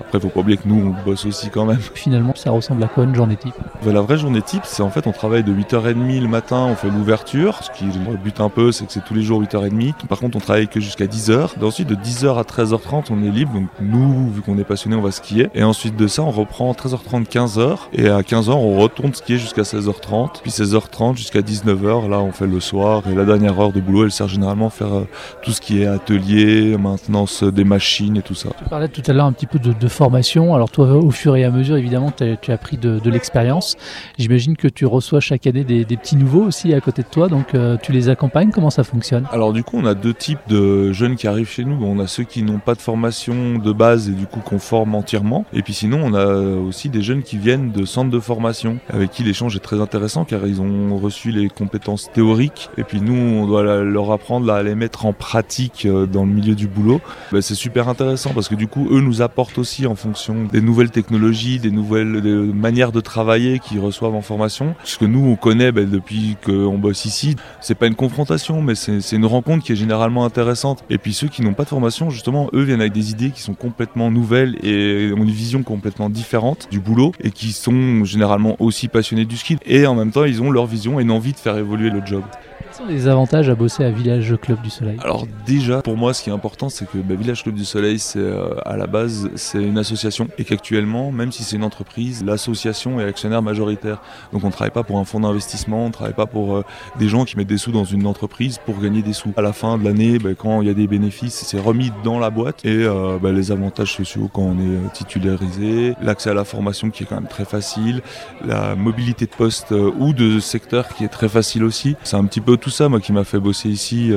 Après, 0.00 0.20
faut 0.20 0.28
pas 0.28 0.40
oublier 0.40 0.58
que 0.58 0.68
nous, 0.68 0.94
on 0.94 1.04
bosse 1.04 1.26
aussi 1.26 1.50
quand 1.50 1.64
même. 1.64 1.80
Finalement, 1.94 2.34
ça 2.34 2.50
ressemble 2.50 2.82
à 2.84 2.88
quoi 2.88 3.04
une 3.04 3.14
journée 3.14 3.36
type? 3.36 3.54
La 3.84 4.00
vraie 4.00 4.18
journée 4.18 4.42
type, 4.42 4.62
c'est 4.64 4.82
en 4.82 4.90
fait, 4.90 5.06
on 5.06 5.12
travaille 5.12 5.44
de 5.44 5.52
8h30 5.52 6.20
le 6.20 6.28
matin, 6.28 6.66
on 6.70 6.74
fait 6.74 6.90
l'ouverture. 6.90 7.60
Ce 7.62 7.70
qui 7.70 7.86
rebute 8.08 8.40
un 8.40 8.48
peu, 8.48 8.72
c'est 8.72 8.86
que 8.86 8.92
c'est 8.92 9.04
tous 9.04 9.14
les 9.14 9.22
8h30. 9.22 10.06
Par 10.08 10.18
contre, 10.18 10.36
on 10.36 10.40
travaille 10.40 10.68
que 10.68 10.80
jusqu'à 10.80 11.06
10h. 11.06 11.62
ensuite, 11.62 11.88
de 11.88 11.94
10h 11.94 12.38
à 12.38 12.42
13h30, 12.42 13.06
on 13.10 13.22
est 13.22 13.30
libre. 13.30 13.52
Donc 13.52 13.68
nous, 13.80 14.30
vu 14.30 14.42
qu'on 14.42 14.58
est 14.58 14.64
passionné, 14.64 14.96
on 14.96 15.02
va 15.02 15.10
skier. 15.10 15.48
Et 15.54 15.62
ensuite 15.62 15.96
de 15.96 16.06
ça, 16.06 16.22
on 16.22 16.30
reprend 16.30 16.72
13h30, 16.72 17.26
15h. 17.26 17.76
Et 17.92 18.08
à 18.08 18.20
15h, 18.20 18.50
on 18.50 18.78
retourne 18.78 19.14
skier 19.14 19.38
jusqu'à 19.38 19.62
16h30. 19.62 20.40
Puis 20.42 20.50
16h30 20.50 21.16
jusqu'à 21.20 21.40
19h. 21.40 22.08
Là, 22.08 22.18
on 22.20 22.32
fait 22.32 22.46
le 22.46 22.60
soir. 22.60 23.02
Et 23.10 23.14
la 23.14 23.24
dernière 23.24 23.60
heure 23.60 23.72
de 23.72 23.80
boulot, 23.80 24.04
elle 24.04 24.10
sert 24.10 24.26
généralement 24.26 24.68
à 24.68 24.70
faire 24.70 24.94
euh, 24.94 25.06
tout 25.42 25.52
ce 25.52 25.60
qui 25.60 25.82
est 25.82 25.86
atelier, 25.86 26.76
maintenance 26.78 27.44
des 27.44 27.64
machines 27.64 28.16
et 28.16 28.22
tout 28.22 28.34
ça. 28.34 28.48
Tu 28.58 28.68
parlais 28.68 28.88
tout 28.88 29.02
à 29.06 29.12
l'heure 29.12 29.26
un 29.26 29.32
petit 29.32 29.46
peu 29.46 29.58
de, 29.58 29.88
formation. 29.88 30.54
Alors 30.54 30.70
toi, 30.70 30.86
au 30.94 31.10
fur 31.10 31.36
et 31.36 31.44
à 31.44 31.50
mesure, 31.50 31.76
évidemment, 31.76 32.10
tu 32.10 32.52
as 32.52 32.58
pris 32.58 32.78
de, 32.78 33.10
l'expérience. 33.10 33.76
J'imagine 34.18 34.56
que 34.56 34.68
tu 34.68 34.86
reçois 34.86 35.20
chaque 35.20 35.46
année 35.46 35.64
des, 35.64 35.84
petits 35.84 36.16
nouveaux 36.16 36.44
aussi 36.44 36.72
à 36.72 36.80
côté 36.80 37.02
de 37.02 37.08
toi. 37.08 37.28
Donc 37.28 37.54
euh, 37.54 37.76
tu 37.82 37.92
les 37.92 38.08
accompagnes. 38.08 38.50
Comment 38.50 38.70
ça 38.70 38.84
fonctionne? 38.84 39.26
Alors 39.32 39.52
du 39.52 39.62
coup, 39.62 39.78
on 39.78 39.84
a 39.84 39.94
deux 39.94 40.14
types 40.14 40.40
de 40.48 40.92
jeunes 40.92 41.16
qui 41.16 41.26
arrivent 41.26 41.50
chez 41.50 41.64
nous. 41.64 41.78
On 41.84 41.98
a 41.98 42.06
ceux 42.06 42.24
qui 42.24 42.42
n'ont 42.42 42.60
pas 42.60 42.74
de 42.74 42.80
formation 42.80 43.58
de 43.58 43.72
base 43.72 44.08
et 44.08 44.12
du 44.12 44.26
coup 44.26 44.40
qu'on 44.40 44.58
forme 44.58 44.94
entièrement. 44.94 45.44
Et 45.52 45.62
puis 45.62 45.74
sinon, 45.74 46.00
on 46.02 46.14
a 46.14 46.26
aussi 46.34 46.88
des 46.88 47.02
jeunes 47.02 47.22
qui 47.22 47.36
viennent 47.36 47.72
de 47.72 47.84
centres 47.84 48.10
de 48.10 48.20
formation 48.20 48.78
avec 48.88 49.10
qui 49.10 49.22
l'échange 49.22 49.54
est 49.56 49.60
très 49.60 49.80
intéressant 49.80 50.24
car 50.24 50.46
ils 50.46 50.60
ont 50.60 50.96
reçu 50.96 51.09
les 51.32 51.48
compétences 51.48 52.10
théoriques 52.12 52.70
et 52.76 52.84
puis 52.84 53.00
nous, 53.00 53.14
on 53.14 53.46
doit 53.46 53.82
leur 53.82 54.10
apprendre 54.12 54.50
à 54.52 54.62
les 54.62 54.74
mettre 54.74 55.06
en 55.06 55.12
pratique 55.12 55.86
euh, 55.86 56.06
dans 56.06 56.24
le 56.24 56.32
milieu 56.32 56.54
du 56.54 56.66
boulot. 56.66 57.00
Ben, 57.32 57.40
c'est 57.40 57.54
super 57.54 57.88
intéressant 57.88 58.30
parce 58.34 58.48
que 58.48 58.54
du 58.54 58.66
coup, 58.66 58.88
eux 58.90 59.00
nous 59.00 59.22
apportent 59.22 59.58
aussi 59.58 59.86
en 59.86 59.94
fonction 59.94 60.44
des 60.44 60.60
nouvelles 60.60 60.90
technologies, 60.90 61.58
des 61.58 61.70
nouvelles 61.70 62.22
manières 62.52 62.92
de 62.92 63.00
travailler 63.00 63.58
qu'ils 63.58 63.80
reçoivent 63.80 64.14
en 64.14 64.22
formation. 64.22 64.74
Ce 64.84 64.98
que 64.98 65.04
nous, 65.04 65.26
on 65.26 65.36
connaît 65.36 65.72
ben, 65.72 65.88
depuis 65.88 66.36
qu'on 66.44 66.78
bosse 66.78 67.04
ici, 67.04 67.36
c'est 67.60 67.74
pas 67.74 67.86
une 67.86 67.94
confrontation, 67.94 68.62
mais 68.62 68.74
c'est 68.74 69.16
une 69.16 69.26
rencontre 69.26 69.64
qui 69.64 69.72
est 69.72 69.76
généralement 69.76 70.24
intéressante. 70.24 70.84
Et 70.90 70.98
puis 70.98 71.12
ceux 71.12 71.28
qui 71.28 71.42
n'ont 71.42 71.54
pas 71.54 71.64
de 71.64 71.68
formation, 71.68 72.10
justement, 72.10 72.48
eux 72.52 72.62
viennent 72.62 72.80
avec 72.80 72.92
des 72.92 73.10
idées 73.10 73.30
qui 73.30 73.42
sont 73.42 73.54
complètement 73.54 74.10
nouvelles 74.10 74.56
et 74.64 75.12
ont 75.12 75.22
une 75.22 75.30
vision 75.30 75.62
complètement 75.62 76.10
différente 76.10 76.68
du 76.70 76.80
boulot 76.80 77.12
et 77.20 77.30
qui 77.30 77.52
sont 77.52 78.04
généralement 78.04 78.56
aussi 78.58 78.88
passionnés 78.88 79.24
du 79.24 79.36
ski. 79.36 79.56
Et 79.66 79.86
en 79.86 79.94
même 79.94 80.12
temps, 80.12 80.24
ils 80.24 80.42
ont 80.42 80.50
leur 80.50 80.66
vision 80.66 80.99
une 81.00 81.10
envie 81.10 81.32
de 81.32 81.38
faire 81.38 81.56
évoluer 81.56 81.90
le 81.90 82.04
job 82.04 82.24
sont 82.72 82.86
les 82.86 83.08
avantages 83.08 83.48
à 83.48 83.54
bosser 83.54 83.84
à 83.84 83.90
Village 83.90 84.34
Club 84.40 84.60
du 84.62 84.70
Soleil 84.70 84.96
Alors 85.02 85.26
déjà, 85.46 85.82
pour 85.82 85.96
moi, 85.96 86.14
ce 86.14 86.22
qui 86.22 86.30
est 86.30 86.32
important, 86.32 86.68
c'est 86.68 86.86
que 86.86 86.98
bah, 86.98 87.14
Village 87.14 87.42
Club 87.42 87.54
du 87.54 87.64
Soleil, 87.64 87.98
c'est 87.98 88.18
euh, 88.18 88.54
à 88.64 88.76
la 88.76 88.86
base, 88.86 89.30
c'est 89.34 89.62
une 89.62 89.78
association 89.78 90.28
et 90.38 90.44
qu'actuellement, 90.44 91.12
même 91.12 91.32
si 91.32 91.42
c'est 91.42 91.56
une 91.56 91.64
entreprise, 91.64 92.24
l'association 92.24 93.00
est 93.00 93.04
actionnaire 93.04 93.42
majoritaire. 93.42 94.00
Donc 94.32 94.44
on 94.44 94.48
ne 94.48 94.52
travaille 94.52 94.70
pas 94.70 94.82
pour 94.82 94.98
un 94.98 95.04
fonds 95.04 95.20
d'investissement, 95.20 95.84
on 95.84 95.88
ne 95.88 95.92
travaille 95.92 96.14
pas 96.14 96.26
pour 96.26 96.56
euh, 96.56 96.64
des 96.98 97.08
gens 97.08 97.24
qui 97.24 97.36
mettent 97.36 97.48
des 97.48 97.58
sous 97.58 97.72
dans 97.72 97.84
une 97.84 98.06
entreprise 98.06 98.58
pour 98.64 98.78
gagner 98.80 99.02
des 99.02 99.12
sous. 99.12 99.32
À 99.36 99.42
la 99.42 99.52
fin 99.52 99.78
de 99.78 99.84
l'année, 99.84 100.18
bah, 100.18 100.30
quand 100.36 100.62
il 100.62 100.68
y 100.68 100.70
a 100.70 100.74
des 100.74 100.86
bénéfices, 100.86 101.44
c'est 101.46 101.60
remis 101.60 101.92
dans 102.04 102.18
la 102.18 102.30
boîte 102.30 102.64
et 102.64 102.84
euh, 102.84 103.18
bah, 103.20 103.32
les 103.32 103.52
avantages 103.52 103.94
sociaux 103.94 104.30
quand 104.32 104.42
on 104.42 104.58
est 104.58 104.92
titularisé, 104.92 105.94
l'accès 106.02 106.30
à 106.30 106.34
la 106.34 106.44
formation 106.44 106.90
qui 106.90 107.02
est 107.02 107.06
quand 107.06 107.16
même 107.16 107.28
très 107.28 107.44
facile, 107.44 108.02
la 108.44 108.74
mobilité 108.74 109.26
de 109.26 109.30
poste 109.30 109.72
ou 109.72 110.12
de 110.12 110.40
secteur 110.40 110.88
qui 110.88 111.04
est 111.04 111.08
très 111.08 111.28
facile 111.28 111.64
aussi. 111.64 111.96
C'est 112.04 112.16
un 112.16 112.24
petit 112.24 112.40
peu 112.40 112.49
tout 112.56 112.70
ça, 112.70 112.88
moi, 112.88 113.00
qui 113.00 113.12
m'a 113.12 113.24
fait 113.24 113.40
bosser 113.40 113.68
ici. 113.68 114.12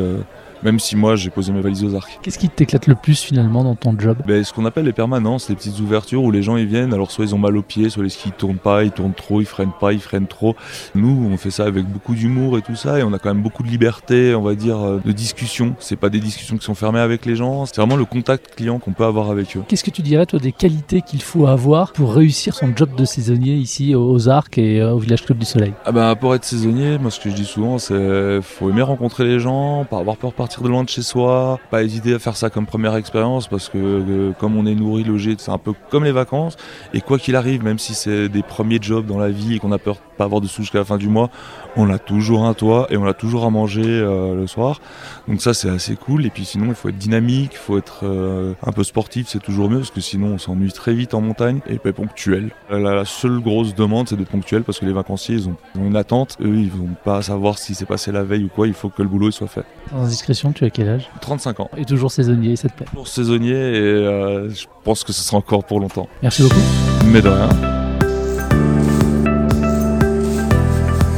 Même 0.64 0.80
si 0.80 0.96
moi 0.96 1.16
j'ai 1.16 1.30
posé 1.30 1.52
mes 1.52 1.62
valises 1.62 1.84
aux 1.84 1.96
arcs. 1.96 2.20
Qu'est-ce 2.22 2.40
qui 2.40 2.50
t'éclate 2.50 2.88
le 2.88 2.96
plus 2.96 3.22
finalement 3.22 3.64
dans 3.64 3.76
ton 3.76 3.98
job? 4.00 4.18
Ben, 4.26 4.44
Ce 4.44 4.54
qu'on 4.54 4.66
appelle 4.66 4.86
les 4.86 4.94
permanences, 4.94 5.50
les 5.50 5.56
petites 5.56 5.80
ouvertures 5.80 6.24
où 6.24 6.32
les 6.32 6.42
gens 6.42 6.56
ils 6.56 6.66
viennent, 6.66 6.94
alors 6.94 7.12
soit 7.12 7.26
ils 7.26 7.36
ont 7.36 7.40
mal 7.40 7.58
aux 7.58 7.62
pieds, 7.62 7.90
soit 7.90 8.04
les 8.04 8.10
skis 8.10 8.30
ils 8.30 8.32
tournent 8.32 8.58
pas, 8.58 8.84
ils 8.84 8.92
tournent 8.92 9.14
trop, 9.14 9.42
ils 9.42 9.46
freinent 9.46 9.74
pas, 9.80 9.92
ils 9.92 10.00
freinent 10.00 10.28
trop. 10.28 10.56
Nous 10.96 11.30
on 11.32 11.36
fait 11.38 11.52
ça 11.52 11.66
avec 11.66 11.86
beaucoup 11.86 12.16
d'humour 12.16 12.58
et 12.58 12.62
tout 12.62 12.76
ça 12.76 13.00
et 13.00 13.04
on 13.04 13.12
a 13.14 13.20
quand 13.20 13.34
même 13.34 13.44
beaucoup 13.44 13.64
de 13.64 13.68
liberté, 13.68 14.36
on 14.36 14.42
va 14.42 14.56
dire, 14.56 14.80
euh, 14.80 15.02
de 15.04 15.12
discussion. 15.12 15.76
C'est 15.80 15.96
pas 15.98 16.10
des 16.10 16.20
discussions 16.20 16.58
qui 16.58 16.66
sont 16.66 16.76
fermées 16.76 17.00
avec 17.00 17.26
les 17.26 17.36
gens, 17.36 17.66
c'est 17.66 17.78
vraiment 17.78 17.98
le 17.98 18.06
contact 18.06 18.56
client 18.56 18.80
qu'on 18.80 18.94
peut 18.94 19.06
avoir 19.06 19.30
avec 19.32 19.58
eux. 19.58 19.64
Qu'est-ce 19.68 19.84
que 19.84 19.92
tu 19.92 20.02
dirais 20.02 20.26
toi 20.26 20.40
des 20.40 20.52
qualités 20.52 21.02
qu'il 21.02 21.22
faut 21.22 21.48
avoir 21.48 21.92
pour 21.92 22.14
réussir 22.14 22.56
son 22.56 22.74
job 22.76 22.96
de 22.96 23.06
saisonnier 23.06 23.56
ici 23.56 23.96
aux 23.96 24.30
Arcs 24.30 24.58
et 24.58 24.82
euh, 24.82 24.94
au 24.94 25.00
Village 25.00 25.26
Club 25.26 25.40
du 25.40 25.46
Soleil? 25.46 25.74
Ah 25.86 25.92
ben, 25.92 26.16
Pour 26.16 26.36
être 26.36 26.46
saisonnier, 26.46 26.98
moi 26.98 27.12
ce 27.12 27.20
que 27.20 27.30
je 27.30 27.36
dis 27.36 27.46
souvent 27.46 27.78
c'est 27.78 28.42
faut 28.42 28.70
aimer 28.70 28.82
rencontrer 28.82 29.26
les 29.26 29.40
gens, 29.40 29.86
pas 29.86 30.00
avoir 30.00 30.18
peur 30.18 30.32
de 30.32 30.36
partir 30.36 30.53
de 30.62 30.68
loin 30.68 30.84
de 30.84 30.90
chez 30.90 31.02
soi 31.02 31.60
pas 31.72 31.84
hésiter 31.84 32.14
à 32.14 32.20
faire 32.20 32.36
ça 32.36 32.50
comme 32.50 32.66
première 32.66 32.96
expérience 32.96 33.48
parce 33.48 33.70
que 33.70 33.78
euh, 33.78 34.32
comme 34.40 34.58
on 34.58 34.66
est 34.66 34.76
nourri, 34.76 35.04
logé, 35.04 35.36
c'est 35.38 35.52
un 35.52 35.58
peu 35.58 35.74
comme 35.90 36.04
les 36.04 36.12
vacances. 36.12 36.56
Et 36.94 37.02
quoi 37.02 37.18
qu'il 37.18 37.36
arrive, 37.36 37.64
même 37.64 37.80
si 37.80 37.94
c'est 37.94 38.30
des 38.30 38.44
premiers 38.44 38.80
jobs 38.82 39.06
dans 39.06 39.18
la 39.18 39.30
vie 39.30 39.56
et 39.56 39.60
qu'on 39.60 39.72
a 39.72 39.78
peur 39.78 39.96
de 39.96 40.00
pas 40.18 40.26
avoir 40.26 40.42
de 40.42 40.48
sous 40.48 40.62
jusqu'à 40.62 40.80
la 40.80 40.86
fin 40.86 40.98
du 40.98 41.08
mois, 41.08 41.30
on 41.76 41.90
a 41.90 41.98
toujours 41.98 42.46
un 42.46 42.54
toit 42.54 42.88
et 42.90 42.98
on 42.98 43.06
a 43.06 43.14
toujours 43.14 43.46
à 43.46 43.50
manger 43.50 43.84
euh, 43.86 44.36
le 44.36 44.48
soir. 44.48 44.80
Donc 45.28 45.42
ça 45.42 45.54
c'est 45.54 45.70
assez 45.70 45.96
cool. 45.96 46.26
Et 46.26 46.30
puis 46.30 46.46
sinon 46.46 46.68
il 46.68 46.76
faut 46.76 46.90
être 46.90 46.98
dynamique, 46.98 47.52
il 47.54 47.58
faut 47.58 47.78
être 47.78 48.02
euh, 48.04 48.54
un 48.64 48.72
peu 48.72 48.84
sportif, 48.84 49.28
c'est 49.28 49.42
toujours 49.42 49.70
mieux 49.70 49.80
parce 49.80 49.92
que 49.92 50.02
sinon 50.02 50.28
on 50.28 50.38
s'ennuie 50.38 50.72
très 50.72 50.94
vite 50.94 51.14
en 51.14 51.22
montagne 51.22 51.60
et 51.68 51.80
pas 51.80 51.94
ponctuel. 51.94 52.52
La, 52.70 53.06
seule 53.06 53.40
grosse 53.40 53.76
demande 53.76 54.08
c'est 54.08 54.16
d'être 54.16 54.30
ponctuel 54.30 54.64
parce 54.64 54.80
que 54.80 54.86
les 54.86 54.94
vacanciers 54.94 55.36
ils 55.36 55.50
ont, 55.50 55.56
une 55.76 55.96
attente. 55.96 56.38
Eux 56.42 56.56
ils 56.56 56.72
vont 56.72 56.90
pas 57.04 57.22
savoir 57.22 57.58
si 57.58 57.76
c'est 57.76 57.86
passé 57.86 58.12
la 58.12 58.24
veille 58.24 58.46
ou 58.46 58.50
quoi. 58.50 58.68
Il 58.68 58.74
faut 58.74 58.90
que 58.90 59.02
le 59.02 59.10
boulot 59.10 59.32
soit 59.32 59.48
fait. 59.48 59.66
Discrétion, 60.06 60.43
tu 60.52 60.66
as 60.66 60.70
quel 60.70 60.90
âge 60.90 61.10
35 61.22 61.60
ans. 61.60 61.70
Et 61.78 61.86
toujours 61.86 62.12
saisonnier, 62.12 62.56
ça 62.56 62.70
te 62.70 62.74
plaît 62.74 62.86
Toujours 62.90 63.08
saisonnier 63.08 63.54
et 63.54 63.80
euh, 63.80 64.50
je 64.50 64.66
pense 64.84 65.04
que 65.04 65.14
ce 65.14 65.24
sera 65.24 65.38
encore 65.38 65.64
pour 65.64 65.80
longtemps. 65.80 66.08
Merci 66.22 66.44
beaucoup. 66.44 66.62
Mais 67.06 67.22
de 67.22 67.30
rien. 67.30 67.50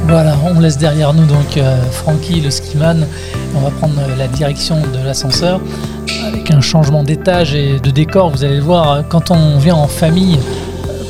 Voilà, 0.08 0.36
on 0.44 0.60
laisse 0.60 0.78
derrière 0.78 1.12
nous 1.12 1.26
donc 1.26 1.56
euh, 1.56 1.82
Francky, 1.90 2.40
le 2.40 2.50
skiman. 2.50 3.06
On 3.56 3.60
va 3.60 3.70
prendre 3.70 3.98
euh, 3.98 4.16
la 4.16 4.28
direction 4.28 4.76
de 4.76 5.04
l'ascenseur 5.04 5.60
avec 6.28 6.52
un 6.52 6.60
changement 6.60 7.02
d'étage 7.02 7.54
et 7.54 7.80
de 7.80 7.90
décor. 7.90 8.30
Vous 8.30 8.44
allez 8.44 8.60
voir, 8.60 9.02
quand 9.08 9.32
on 9.32 9.58
vient 9.58 9.74
en 9.74 9.88
famille, 9.88 10.38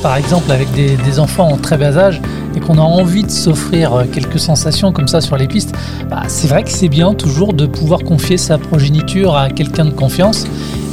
par 0.02 0.16
exemple 0.16 0.50
avec 0.50 0.70
des, 0.72 1.18
enfants 1.18 1.48
en 1.48 1.56
très 1.56 1.76
bas 1.76 1.96
âge 1.98 2.20
et 2.56 2.60
qu'on 2.60 2.78
a 2.78 2.82
envie 2.82 3.22
de 3.22 3.30
s'offrir 3.30 3.92
euh, 3.92 4.04
quelques 4.10 4.38
sensations 4.38 4.92
comme 4.92 5.08
ça 5.08 5.20
sur 5.20 5.36
les 5.36 5.46
pistes, 5.46 5.74
bah, 6.10 6.22
c'est 6.28 6.48
vrai 6.48 6.64
que 6.64 6.70
c'est 6.70 6.88
bien 6.88 7.14
toujours 7.14 7.52
de 7.52 7.66
pouvoir 7.66 8.00
confier 8.00 8.36
sa 8.38 8.58
progéniture 8.58 9.36
à 9.36 9.50
quelqu'un 9.50 9.84
de 9.84 9.90
confiance 9.90 10.46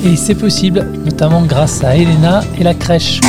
et 0.03 0.15
c'est 0.17 0.35
possible, 0.35 0.85
notamment 1.05 1.45
grâce 1.45 1.83
à 1.83 1.95
Elena 1.95 2.41
et 2.59 2.63
la 2.63 2.73
crèche. 2.73 3.21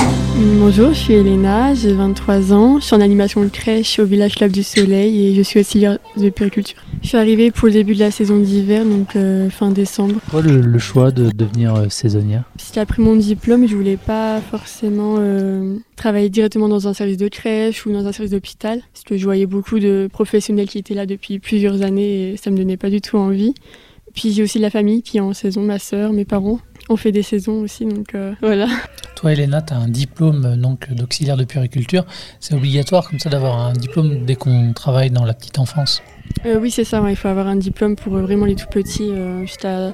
Bonjour, 0.58 0.88
je 0.88 0.98
suis 0.98 1.14
Elena, 1.14 1.72
j'ai 1.74 1.92
23 1.92 2.52
ans, 2.52 2.80
je 2.80 2.86
suis 2.86 2.96
en 2.96 3.00
animation 3.00 3.42
de 3.42 3.48
crèche 3.48 4.00
au 4.00 4.04
Village 4.04 4.34
Club 4.34 4.50
du 4.50 4.64
Soleil 4.64 5.26
et 5.28 5.34
je 5.34 5.42
suis 5.42 5.60
aussi 5.60 5.86
de 6.16 6.30
périculture. 6.30 6.76
Je 7.02 7.08
suis 7.08 7.16
arrivée 7.16 7.52
pour 7.52 7.68
le 7.68 7.74
début 7.74 7.94
de 7.94 8.00
la 8.00 8.10
saison 8.10 8.38
d'hiver, 8.38 8.84
donc 8.84 9.14
euh, 9.14 9.48
fin 9.50 9.70
décembre. 9.70 10.14
Pourquoi 10.24 10.42
le, 10.42 10.78
choix 10.78 11.12
de 11.12 11.30
devenir 11.30 11.76
euh, 11.76 11.88
saisonnière? 11.88 12.42
Parce 12.56 12.76
après 12.76 13.00
mon 13.00 13.14
diplôme, 13.14 13.68
je 13.68 13.76
voulais 13.76 13.96
pas 13.96 14.40
forcément 14.40 15.16
euh, 15.18 15.76
travailler 15.94 16.30
directement 16.30 16.68
dans 16.68 16.88
un 16.88 16.94
service 16.94 17.18
de 17.18 17.28
crèche 17.28 17.86
ou 17.86 17.92
dans 17.92 18.06
un 18.06 18.12
service 18.12 18.32
d'hôpital, 18.32 18.80
parce 18.92 19.04
que 19.04 19.16
je 19.16 19.24
voyais 19.24 19.46
beaucoup 19.46 19.78
de 19.78 20.08
professionnels 20.12 20.68
qui 20.68 20.78
étaient 20.78 20.94
là 20.94 21.06
depuis 21.06 21.38
plusieurs 21.38 21.82
années 21.82 22.32
et 22.32 22.36
ça 22.36 22.50
me 22.50 22.56
donnait 22.56 22.76
pas 22.76 22.90
du 22.90 23.00
tout 23.00 23.16
envie. 23.16 23.54
Puis 24.14 24.32
j'ai 24.32 24.42
aussi 24.42 24.58
la 24.58 24.70
famille 24.70 25.02
qui 25.02 25.18
est 25.18 25.20
en 25.20 25.32
saison, 25.32 25.62
ma 25.62 25.78
sœur, 25.78 26.12
mes 26.12 26.24
parents. 26.24 26.60
On 26.88 26.96
fait 26.96 27.12
des 27.12 27.22
saisons 27.22 27.60
aussi, 27.60 27.86
donc 27.86 28.14
euh, 28.14 28.34
voilà. 28.40 28.66
Toi, 29.16 29.32
Elena, 29.32 29.62
tu 29.62 29.72
as 29.72 29.76
un 29.76 29.88
diplôme 29.88 30.56
donc 30.56 30.92
d'auxiliaire 30.92 31.36
de 31.36 31.44
puériculture. 31.44 32.04
C'est 32.40 32.54
obligatoire 32.54 33.08
comme 33.08 33.18
ça 33.18 33.30
d'avoir 33.30 33.58
un 33.58 33.72
diplôme 33.72 34.24
dès 34.24 34.36
qu'on 34.36 34.72
travaille 34.72 35.10
dans 35.10 35.24
la 35.24 35.34
petite 35.34 35.58
enfance 35.58 36.02
euh, 36.46 36.58
Oui, 36.60 36.70
c'est 36.70 36.84
ça. 36.84 37.02
il 37.08 37.16
faut 37.16 37.28
avoir 37.28 37.48
un 37.48 37.56
diplôme 37.56 37.96
pour 37.96 38.18
vraiment 38.18 38.46
les 38.46 38.54
tout 38.54 38.68
petits. 38.70 39.10
jusqu'à 39.42 39.92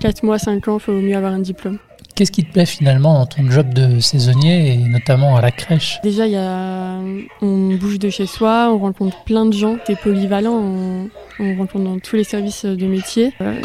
4 0.00 0.22
mois, 0.22 0.38
5 0.38 0.68
ans, 0.68 0.78
il 0.78 0.82
faut 0.82 0.92
mieux 0.92 1.16
avoir 1.16 1.32
un 1.32 1.40
diplôme. 1.40 1.78
Qu'est-ce 2.14 2.32
qui 2.32 2.44
te 2.44 2.52
plaît 2.52 2.66
finalement 2.66 3.14
dans 3.14 3.26
ton 3.26 3.50
job 3.50 3.72
de 3.72 3.98
saisonnier 4.00 4.74
et 4.74 4.76
notamment 4.76 5.36
à 5.36 5.40
la 5.40 5.50
crèche 5.50 5.98
Déjà, 6.02 6.26
y 6.26 6.36
a... 6.36 6.98
on 7.40 7.74
bouge 7.76 7.98
de 7.98 8.10
chez 8.10 8.26
soi, 8.26 8.70
on 8.72 8.78
rencontre 8.78 9.22
plein 9.24 9.46
de 9.46 9.52
gens, 9.52 9.78
c'est 9.86 9.98
polyvalent, 9.98 10.52
on... 10.52 11.08
on, 11.40 11.56
rencontre 11.56 11.84
dans 11.84 11.98
tous 11.98 12.16
les 12.16 12.24
services 12.24 12.66
de 12.66 12.86
métier. 12.86 13.32
Euh, 13.40 13.60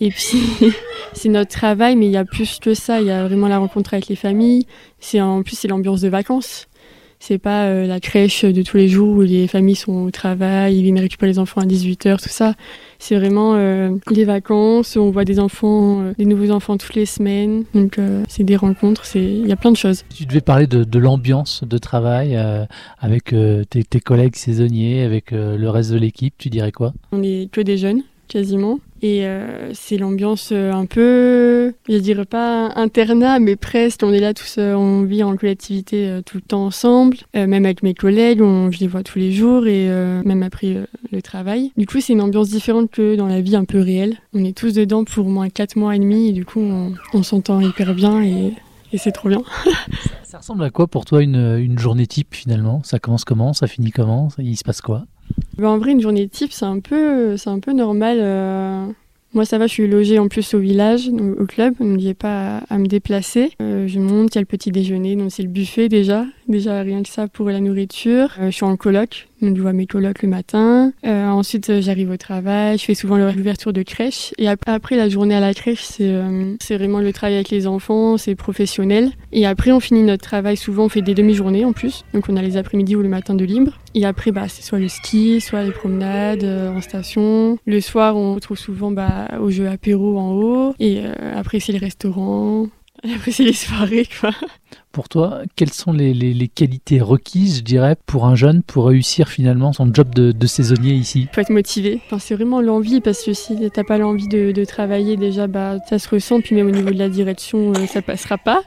et 0.00 0.10
puis, 0.10 0.42
c'est 1.12 1.28
notre 1.28 1.50
travail, 1.50 1.96
mais 1.96 2.06
il 2.06 2.12
y 2.12 2.16
a 2.16 2.24
plus 2.24 2.60
que 2.60 2.74
ça, 2.74 3.00
il 3.00 3.08
y 3.08 3.10
a 3.10 3.26
vraiment 3.26 3.48
la 3.48 3.58
rencontre 3.58 3.94
avec 3.94 4.06
les 4.08 4.16
familles. 4.16 4.66
C'est 5.00 5.20
En 5.20 5.42
plus, 5.42 5.56
c'est 5.56 5.68
l'ambiance 5.68 6.00
de 6.00 6.08
vacances. 6.08 6.68
C'est 7.20 7.38
pas 7.38 7.66
euh, 7.66 7.86
la 7.86 7.98
crèche 7.98 8.44
de 8.44 8.62
tous 8.62 8.76
les 8.76 8.88
jours 8.88 9.18
où 9.18 9.22
les 9.22 9.48
familles 9.48 9.74
sont 9.74 10.04
au 10.04 10.10
travail, 10.10 10.76
ils 10.76 10.82
viennent 10.82 11.00
récupérer 11.00 11.32
les 11.32 11.38
enfants 11.38 11.60
à 11.60 11.66
18h, 11.66 12.22
tout 12.22 12.28
ça. 12.28 12.54
C'est 13.00 13.16
vraiment 13.16 13.54
euh, 13.56 13.90
les 14.10 14.24
vacances, 14.24 14.96
on 14.96 15.10
voit 15.10 15.24
des 15.24 15.40
enfants, 15.40 16.02
euh, 16.02 16.12
des 16.16 16.24
nouveaux 16.24 16.50
enfants 16.52 16.78
toutes 16.78 16.94
les 16.94 17.06
semaines. 17.06 17.64
Donc 17.74 17.98
c'est 18.28 18.44
des 18.44 18.56
rencontres, 18.56 19.04
il 19.16 19.46
y 19.46 19.52
a 19.52 19.56
plein 19.56 19.72
de 19.72 19.76
choses. 19.76 20.04
Tu 20.14 20.26
devais 20.26 20.40
parler 20.40 20.66
de, 20.66 20.98
l'ambiance 20.98 21.62
de 21.64 21.78
travail 21.78 22.38
avec 22.98 23.34
tes, 23.70 23.84
tes, 23.84 24.00
collègues 24.00 24.36
saisonniers, 24.36 25.02
avec 25.02 25.30
le 25.32 25.68
reste 25.68 25.90
de 25.92 25.98
l'équipe, 25.98 26.34
tu 26.38 26.50
dirais 26.50 26.72
quoi? 26.72 26.92
On 27.12 27.22
est 27.22 27.50
que 27.50 27.60
des 27.60 27.78
jeunes, 27.78 28.02
quasiment. 28.28 28.78
Et 29.00 29.26
euh, 29.26 29.70
c'est 29.74 29.96
l'ambiance 29.96 30.50
euh, 30.52 30.72
un 30.72 30.86
peu, 30.86 31.72
je 31.88 31.98
dirais 31.98 32.24
pas 32.24 32.72
internat, 32.74 33.38
mais 33.38 33.54
presque. 33.56 34.02
On 34.02 34.12
est 34.12 34.20
là 34.20 34.34
tous, 34.34 34.56
euh, 34.58 34.74
on 34.74 35.02
vit 35.02 35.22
en 35.22 35.36
collectivité 35.36 36.20
tout 36.26 36.36
le 36.38 36.42
temps 36.42 36.66
ensemble. 36.66 37.18
même 37.34 37.64
avec 37.64 37.82
mes 37.82 37.94
collègues, 37.94 38.42
on, 38.42 38.70
je 38.70 38.80
les 38.80 38.88
vois 38.88 39.02
tous 39.02 39.18
les 39.18 39.32
jours 39.32 39.66
et 39.66 39.88
même 40.24 40.42
après 40.42 40.76
le 41.12 41.22
travail. 41.22 41.72
Du 41.76 41.86
coup, 41.86 42.00
c'est 42.00 42.12
une 42.12 42.20
ambiance 42.20 42.48
différente 42.48 42.90
que 42.90 43.16
dans 43.16 43.26
la 43.26 43.40
vie 43.40 43.56
un 43.56 43.64
peu 43.64 43.80
réelle. 43.80 44.18
On 44.34 44.44
est 44.44 44.56
tous 44.56 44.74
dedans 44.74 45.04
pour 45.04 45.26
au 45.26 45.30
moins 45.30 45.48
4 45.48 45.76
mois 45.76 45.94
et 45.94 45.98
demi 45.98 46.28
et 46.28 46.32
du 46.32 46.44
coup, 46.44 46.60
on, 46.60 47.22
s'entend 47.22 47.60
hyper 47.60 47.94
bien 47.94 48.22
et, 48.22 48.52
c'est 48.96 49.12
trop 49.12 49.28
bien. 49.28 49.42
ça 50.22 50.38
ressemble 50.38 50.64
à 50.64 50.70
quoi 50.70 50.86
pour 50.86 51.04
toi 51.04 51.22
une, 51.22 51.58
une 51.58 51.78
journée 51.78 52.06
type 52.06 52.34
finalement? 52.34 52.82
Ça 52.84 52.98
commence 52.98 53.24
comment? 53.24 53.52
Ça 53.52 53.66
finit 53.66 53.90
comment? 53.90 54.28
Il 54.38 54.56
se 54.56 54.64
passe 54.64 54.80
quoi? 54.80 55.04
En 55.62 55.78
vrai, 55.78 55.92
une 55.92 56.00
journée 56.00 56.28
type, 56.28 56.52
c'est 56.52 56.64
un 56.64 56.80
peu, 56.80 57.36
c'est 57.36 57.50
un 57.50 57.60
peu 57.60 57.72
normal. 57.72 58.18
Euh. 58.20 58.86
Moi, 59.34 59.44
ça 59.44 59.58
va, 59.58 59.66
je 59.66 59.72
suis 59.72 59.86
logée 59.86 60.18
en 60.18 60.28
plus 60.28 60.54
au 60.54 60.58
village, 60.58 61.10
au 61.38 61.44
club, 61.44 61.74
j'ai 61.98 62.14
pas 62.14 62.62
à, 62.70 62.78
me 62.78 62.86
déplacer. 62.86 63.52
Euh, 63.60 63.86
je 63.86 64.00
monte, 64.00 64.34
il 64.34 64.36
y 64.36 64.38
a 64.38 64.40
le 64.40 64.46
petit 64.46 64.72
déjeuner, 64.72 65.16
donc 65.16 65.30
c'est 65.30 65.42
le 65.42 65.50
buffet 65.50 65.90
déjà. 65.90 66.24
Déjà, 66.48 66.80
rien 66.80 67.02
que 67.02 67.10
ça 67.10 67.28
pour 67.28 67.50
la 67.50 67.60
nourriture. 67.60 68.30
Euh, 68.40 68.46
je 68.46 68.56
suis 68.56 68.64
en 68.64 68.76
coloc, 68.76 69.27
donc 69.40 69.56
je 69.56 69.62
vois 69.62 69.72
mes 69.72 69.86
colocs 69.86 70.22
le 70.22 70.28
matin. 70.28 70.92
Euh, 71.04 71.26
ensuite, 71.28 71.70
euh, 71.70 71.80
j'arrive 71.80 72.10
au 72.10 72.16
travail. 72.16 72.78
Je 72.78 72.84
fais 72.84 72.94
souvent 72.94 73.16
l'ouverture 73.16 73.72
de 73.72 73.82
crèche. 73.82 74.32
Et 74.38 74.48
après, 74.48 74.96
la 74.96 75.08
journée 75.08 75.34
à 75.34 75.40
la 75.40 75.54
crèche, 75.54 75.82
c'est 75.82 76.18
c'est 76.60 76.76
vraiment 76.76 77.00
le 77.00 77.12
travail 77.12 77.36
avec 77.36 77.50
les 77.50 77.66
enfants, 77.66 78.16
c'est 78.16 78.34
professionnel. 78.34 79.10
Et 79.32 79.46
après, 79.46 79.72
on 79.72 79.80
finit 79.80 80.02
notre 80.02 80.24
travail. 80.24 80.56
Souvent, 80.56 80.84
on 80.84 80.88
fait 80.88 81.02
des 81.02 81.14
demi-journées 81.14 81.64
en 81.64 81.72
plus. 81.72 82.04
Donc, 82.14 82.28
on 82.28 82.36
a 82.36 82.42
les 82.42 82.56
après-midi 82.56 82.96
ou 82.96 83.02
le 83.02 83.08
matin 83.08 83.34
de 83.34 83.44
libre. 83.44 83.78
Et 83.94 84.04
après, 84.04 84.32
bah, 84.32 84.48
c'est 84.48 84.62
soit 84.62 84.78
le 84.78 84.88
ski, 84.88 85.40
soit 85.40 85.62
les 85.62 85.72
promenades 85.72 86.44
en 86.44 86.80
station. 86.80 87.58
Le 87.66 87.80
soir, 87.80 88.16
on 88.16 88.34
retrouve 88.34 88.58
souvent 88.58 88.90
bah, 88.90 89.28
au 89.40 89.50
jeu 89.50 89.68
apéro 89.68 90.18
en 90.18 90.32
haut. 90.32 90.74
Et 90.80 91.02
après, 91.34 91.60
c'est 91.60 91.72
les 91.72 91.78
restaurants. 91.78 92.68
Après, 93.04 93.30
c'est 93.30 93.44
les 93.44 93.52
soirées, 93.52 94.08
quoi. 94.20 94.30
Pour 94.92 95.08
toi, 95.08 95.42
quelles 95.54 95.72
sont 95.72 95.92
les, 95.92 96.12
les, 96.14 96.48
qualités 96.48 97.00
requises, 97.00 97.58
je 97.58 97.62
dirais, 97.62 97.96
pour 98.06 98.26
un 98.26 98.34
jeune 98.34 98.62
pour 98.62 98.86
réussir 98.86 99.28
finalement 99.28 99.72
son 99.72 99.92
job 99.92 100.12
de, 100.14 100.32
de 100.32 100.46
saisonnier 100.46 100.94
ici? 100.94 101.28
Il 101.30 101.34
faut 101.34 101.40
être 101.40 101.50
motivé. 101.50 102.00
Enfin, 102.06 102.18
c'est 102.18 102.34
vraiment 102.34 102.60
l'envie, 102.60 103.00
parce 103.00 103.22
que 103.22 103.32
si 103.32 103.56
t'as 103.70 103.84
pas 103.84 103.98
l'envie 103.98 104.26
de, 104.26 104.50
de, 104.50 104.64
travailler, 104.64 105.16
déjà, 105.16 105.46
bah, 105.46 105.76
ça 105.88 105.98
se 105.98 106.08
ressent. 106.08 106.40
Puis 106.40 106.56
même 106.56 106.66
au 106.66 106.72
niveau 106.72 106.90
de 106.90 106.98
la 106.98 107.08
direction, 107.08 107.72
euh, 107.72 107.86
ça 107.86 108.02
passera 108.02 108.38
pas. 108.38 108.62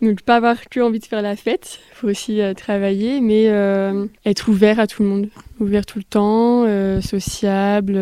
Donc, 0.00 0.22
pas 0.22 0.36
avoir 0.36 0.56
que 0.68 0.80
envie 0.80 0.98
de 0.98 1.04
faire 1.04 1.22
la 1.22 1.36
fête. 1.36 1.78
Il 1.92 1.94
faut 1.96 2.08
aussi 2.08 2.40
euh, 2.40 2.54
travailler, 2.54 3.20
mais 3.20 3.48
euh, 3.48 4.06
être 4.24 4.48
ouvert 4.48 4.80
à 4.80 4.86
tout 4.86 5.02
le 5.02 5.08
monde. 5.08 5.28
Ouvert 5.62 5.86
tout 5.86 5.98
le 5.98 6.04
temps, 6.04 6.66
sociable, 7.00 7.96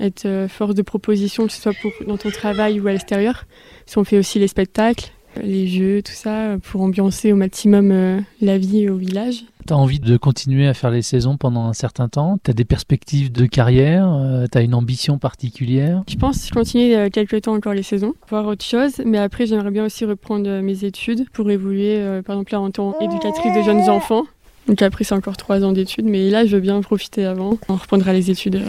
être 0.00 0.46
force 0.48 0.74
de 0.74 0.82
proposition, 0.82 1.46
que 1.46 1.52
ce 1.52 1.62
soit 1.62 1.72
pour, 1.80 1.92
dans 2.06 2.18
ton 2.18 2.30
travail 2.30 2.80
ou 2.80 2.88
à 2.88 2.92
l'extérieur. 2.92 3.44
Si 3.86 3.98
on 3.98 4.04
fait 4.04 4.18
aussi 4.18 4.38
les 4.40 4.48
spectacles, 4.48 5.12
les 5.42 5.66
jeux, 5.66 6.02
tout 6.02 6.12
ça, 6.12 6.56
pour 6.62 6.82
ambiancer 6.82 7.32
au 7.32 7.36
maximum 7.36 7.90
euh, 7.90 8.20
la 8.40 8.58
vie 8.58 8.88
au 8.88 8.96
village. 8.96 9.44
Tu 9.66 9.72
as 9.72 9.76
envie 9.76 9.98
de 9.98 10.16
continuer 10.16 10.68
à 10.68 10.74
faire 10.74 10.90
les 10.90 11.02
saisons 11.02 11.36
pendant 11.36 11.64
un 11.64 11.72
certain 11.72 12.08
temps? 12.08 12.38
Tu 12.44 12.50
as 12.50 12.54
des 12.54 12.64
perspectives 12.64 13.32
de 13.32 13.46
carrière? 13.46 14.12
Euh, 14.12 14.46
Tu 14.50 14.58
as 14.58 14.60
une 14.60 14.74
ambition 14.74 15.18
particulière? 15.18 16.02
Je 16.08 16.16
pense 16.16 16.50
continuer 16.50 16.96
euh, 16.96 17.08
quelques 17.08 17.42
temps 17.42 17.54
encore 17.54 17.74
les 17.74 17.82
saisons, 17.82 18.14
voir 18.28 18.46
autre 18.46 18.64
chose. 18.64 19.00
Mais 19.04 19.18
après, 19.18 19.46
j'aimerais 19.46 19.70
bien 19.70 19.86
aussi 19.86 20.04
reprendre 20.04 20.60
mes 20.60 20.84
études 20.84 21.28
pour 21.30 21.50
évoluer, 21.50 22.20
par 22.24 22.36
exemple, 22.36 22.52
là 22.52 22.60
en 22.60 22.70
tant 22.70 22.92
qu'éducatrice 22.92 23.54
de 23.54 23.62
jeunes 23.62 23.88
enfants. 23.88 24.24
Donc 24.68 24.82
après, 24.82 25.04
c'est 25.04 25.14
encore 25.14 25.36
trois 25.36 25.64
ans 25.64 25.72
d'études. 25.72 26.06
Mais 26.06 26.30
là, 26.30 26.46
je 26.46 26.56
veux 26.56 26.60
bien 26.60 26.80
profiter 26.80 27.24
avant. 27.24 27.58
On 27.68 27.76
reprendra 27.76 28.12
les 28.12 28.30
études 28.30 28.62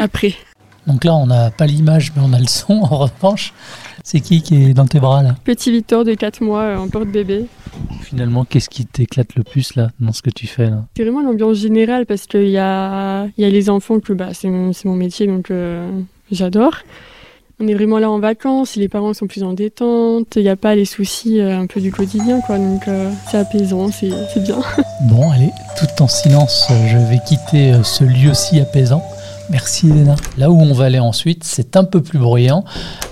après. 0.00 0.34
Donc 0.86 1.04
là, 1.04 1.14
on 1.14 1.26
n'a 1.26 1.50
pas 1.50 1.66
l'image, 1.66 2.12
mais 2.16 2.22
on 2.24 2.32
a 2.32 2.40
le 2.40 2.46
son 2.46 2.74
en 2.82 2.98
revanche. 2.98 3.52
C'est 4.04 4.20
qui 4.20 4.42
qui 4.42 4.64
est 4.64 4.74
dans 4.74 4.86
tes 4.86 4.98
bras 4.98 5.22
là? 5.22 5.36
Petit 5.44 5.70
Victor 5.70 6.04
de 6.04 6.14
4 6.14 6.42
mois 6.42 6.62
euh, 6.62 6.76
en 6.76 6.88
porte-bébé. 6.88 7.46
Finalement, 8.02 8.44
qu'est-ce 8.44 8.68
qui 8.68 8.84
t'éclate 8.84 9.34
le 9.36 9.44
plus 9.44 9.76
là 9.76 9.90
dans 10.00 10.12
ce 10.12 10.22
que 10.22 10.30
tu 10.30 10.46
fais 10.46 10.68
là? 10.68 10.84
C'est 10.96 11.04
vraiment 11.04 11.22
l'ambiance 11.22 11.58
générale 11.58 12.04
parce 12.04 12.26
qu'il 12.26 12.48
y 12.48 12.58
a, 12.58 13.26
y 13.38 13.44
a 13.44 13.48
les 13.48 13.70
enfants 13.70 14.00
que 14.00 14.12
bah, 14.12 14.34
c'est 14.34 14.48
mon, 14.48 14.72
mon, 14.84 14.94
métier 14.94 15.26
donc 15.26 15.50
euh, 15.50 15.88
j'adore. 16.30 16.78
On 17.60 17.68
est 17.68 17.74
vraiment 17.74 17.98
là 17.98 18.10
en 18.10 18.18
vacances, 18.18 18.76
les 18.76 18.88
parents 18.88 19.14
sont 19.14 19.26
plus 19.26 19.42
en 19.42 19.52
détente, 19.52 20.34
il 20.36 20.42
n'y 20.42 20.48
a 20.48 20.56
pas 20.56 20.74
les 20.74 20.84
soucis 20.84 21.40
euh, 21.40 21.58
un 21.58 21.66
peu 21.66 21.80
du 21.80 21.92
quotidien 21.92 22.40
quoi, 22.40 22.58
donc 22.58 22.82
c'est 23.30 23.38
apaisant, 23.38 23.88
c'est 23.92 24.40
bien. 24.42 24.60
Bon, 25.02 25.30
allez, 25.30 25.50
tout 25.78 26.02
en 26.02 26.08
silence, 26.08 26.66
je 26.86 26.96
vais 26.96 27.18
quitter 27.26 27.74
ce 27.82 28.04
lieu 28.04 28.34
si 28.34 28.60
apaisant. 28.60 29.02
Merci 29.50 29.90
Elena. 29.90 30.14
Là 30.38 30.50
où 30.50 30.58
on 30.60 30.72
va 30.72 30.86
aller 30.86 30.98
ensuite, 30.98 31.44
c'est 31.44 31.76
un 31.76 31.84
peu 31.84 32.00
plus 32.00 32.18
bruyant. 32.18 32.64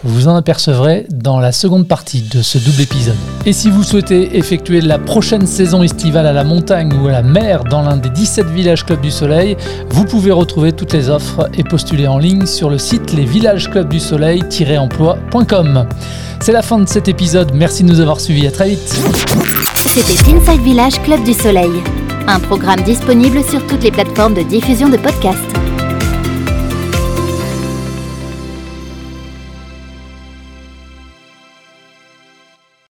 Vous 0.05 0.29
en 0.29 0.37
apercevrez 0.37 1.07
dans 1.11 1.39
la 1.39 1.53
seconde 1.53 1.87
partie 1.89 2.23
de 2.23 2.41
ce 2.43 2.59
double 2.59 2.81
épisode. 2.81 3.17
Et 3.47 3.53
si 3.53 3.71
vous 3.71 3.83
souhaitez 3.83 4.37
effectuer 4.37 4.81
la 4.81 4.99
prochaine 4.99 5.47
saison 5.47 5.83
estivale 5.83 6.27
à 6.27 6.33
la 6.33 6.45
montagne 6.45 6.95
ou 6.95 7.09
à 7.09 7.13
la 7.13 7.23
mer 7.23 7.65
dans 7.65 7.83
l'un 7.83 7.97
des 7.97 8.11
17 8.11 8.47
villages 8.47 8.87
Club 8.87 9.01
du 9.01 9.11
Soleil, 9.11 9.57
vous 9.91 10.05
pouvez 10.05 10.31
retrouver 10.31 10.73
toutes 10.73 10.93
les 10.93 11.11
offres 11.11 11.49
et 11.57 11.65
postuler 11.65 12.07
en 12.07 12.19
ligne 12.19 12.47
sur 12.47 12.71
le 12.71 12.79
site 12.79 13.13
lesvillagesclubdusoleil-emploi.com. 13.13 15.87
C'est 16.41 16.53
la 16.53 16.63
fin 16.63 16.79
de 16.79 16.89
cet 16.89 17.09
épisode. 17.09 17.53
Merci 17.55 17.83
de 17.85 17.91
nous 17.91 18.01
avoir 18.01 18.21
suivis. 18.21 18.47
À 18.47 18.51
très 18.51 18.71
vite. 18.71 18.99
C'était 19.87 20.31
Inside 20.31 20.63
Village 20.63 21.03
Club 21.03 21.23
du 21.25 21.35
Soleil, 21.35 21.71
un 22.27 22.41
programme 22.41 22.81
disponible 22.83 23.43
sur 23.43 23.67
toutes 23.67 23.83
les 23.83 23.91
plateformes 23.91 24.33
de 24.35 24.43
diffusion 24.43 24.89
de 24.89 24.97
podcasts. 24.97 25.50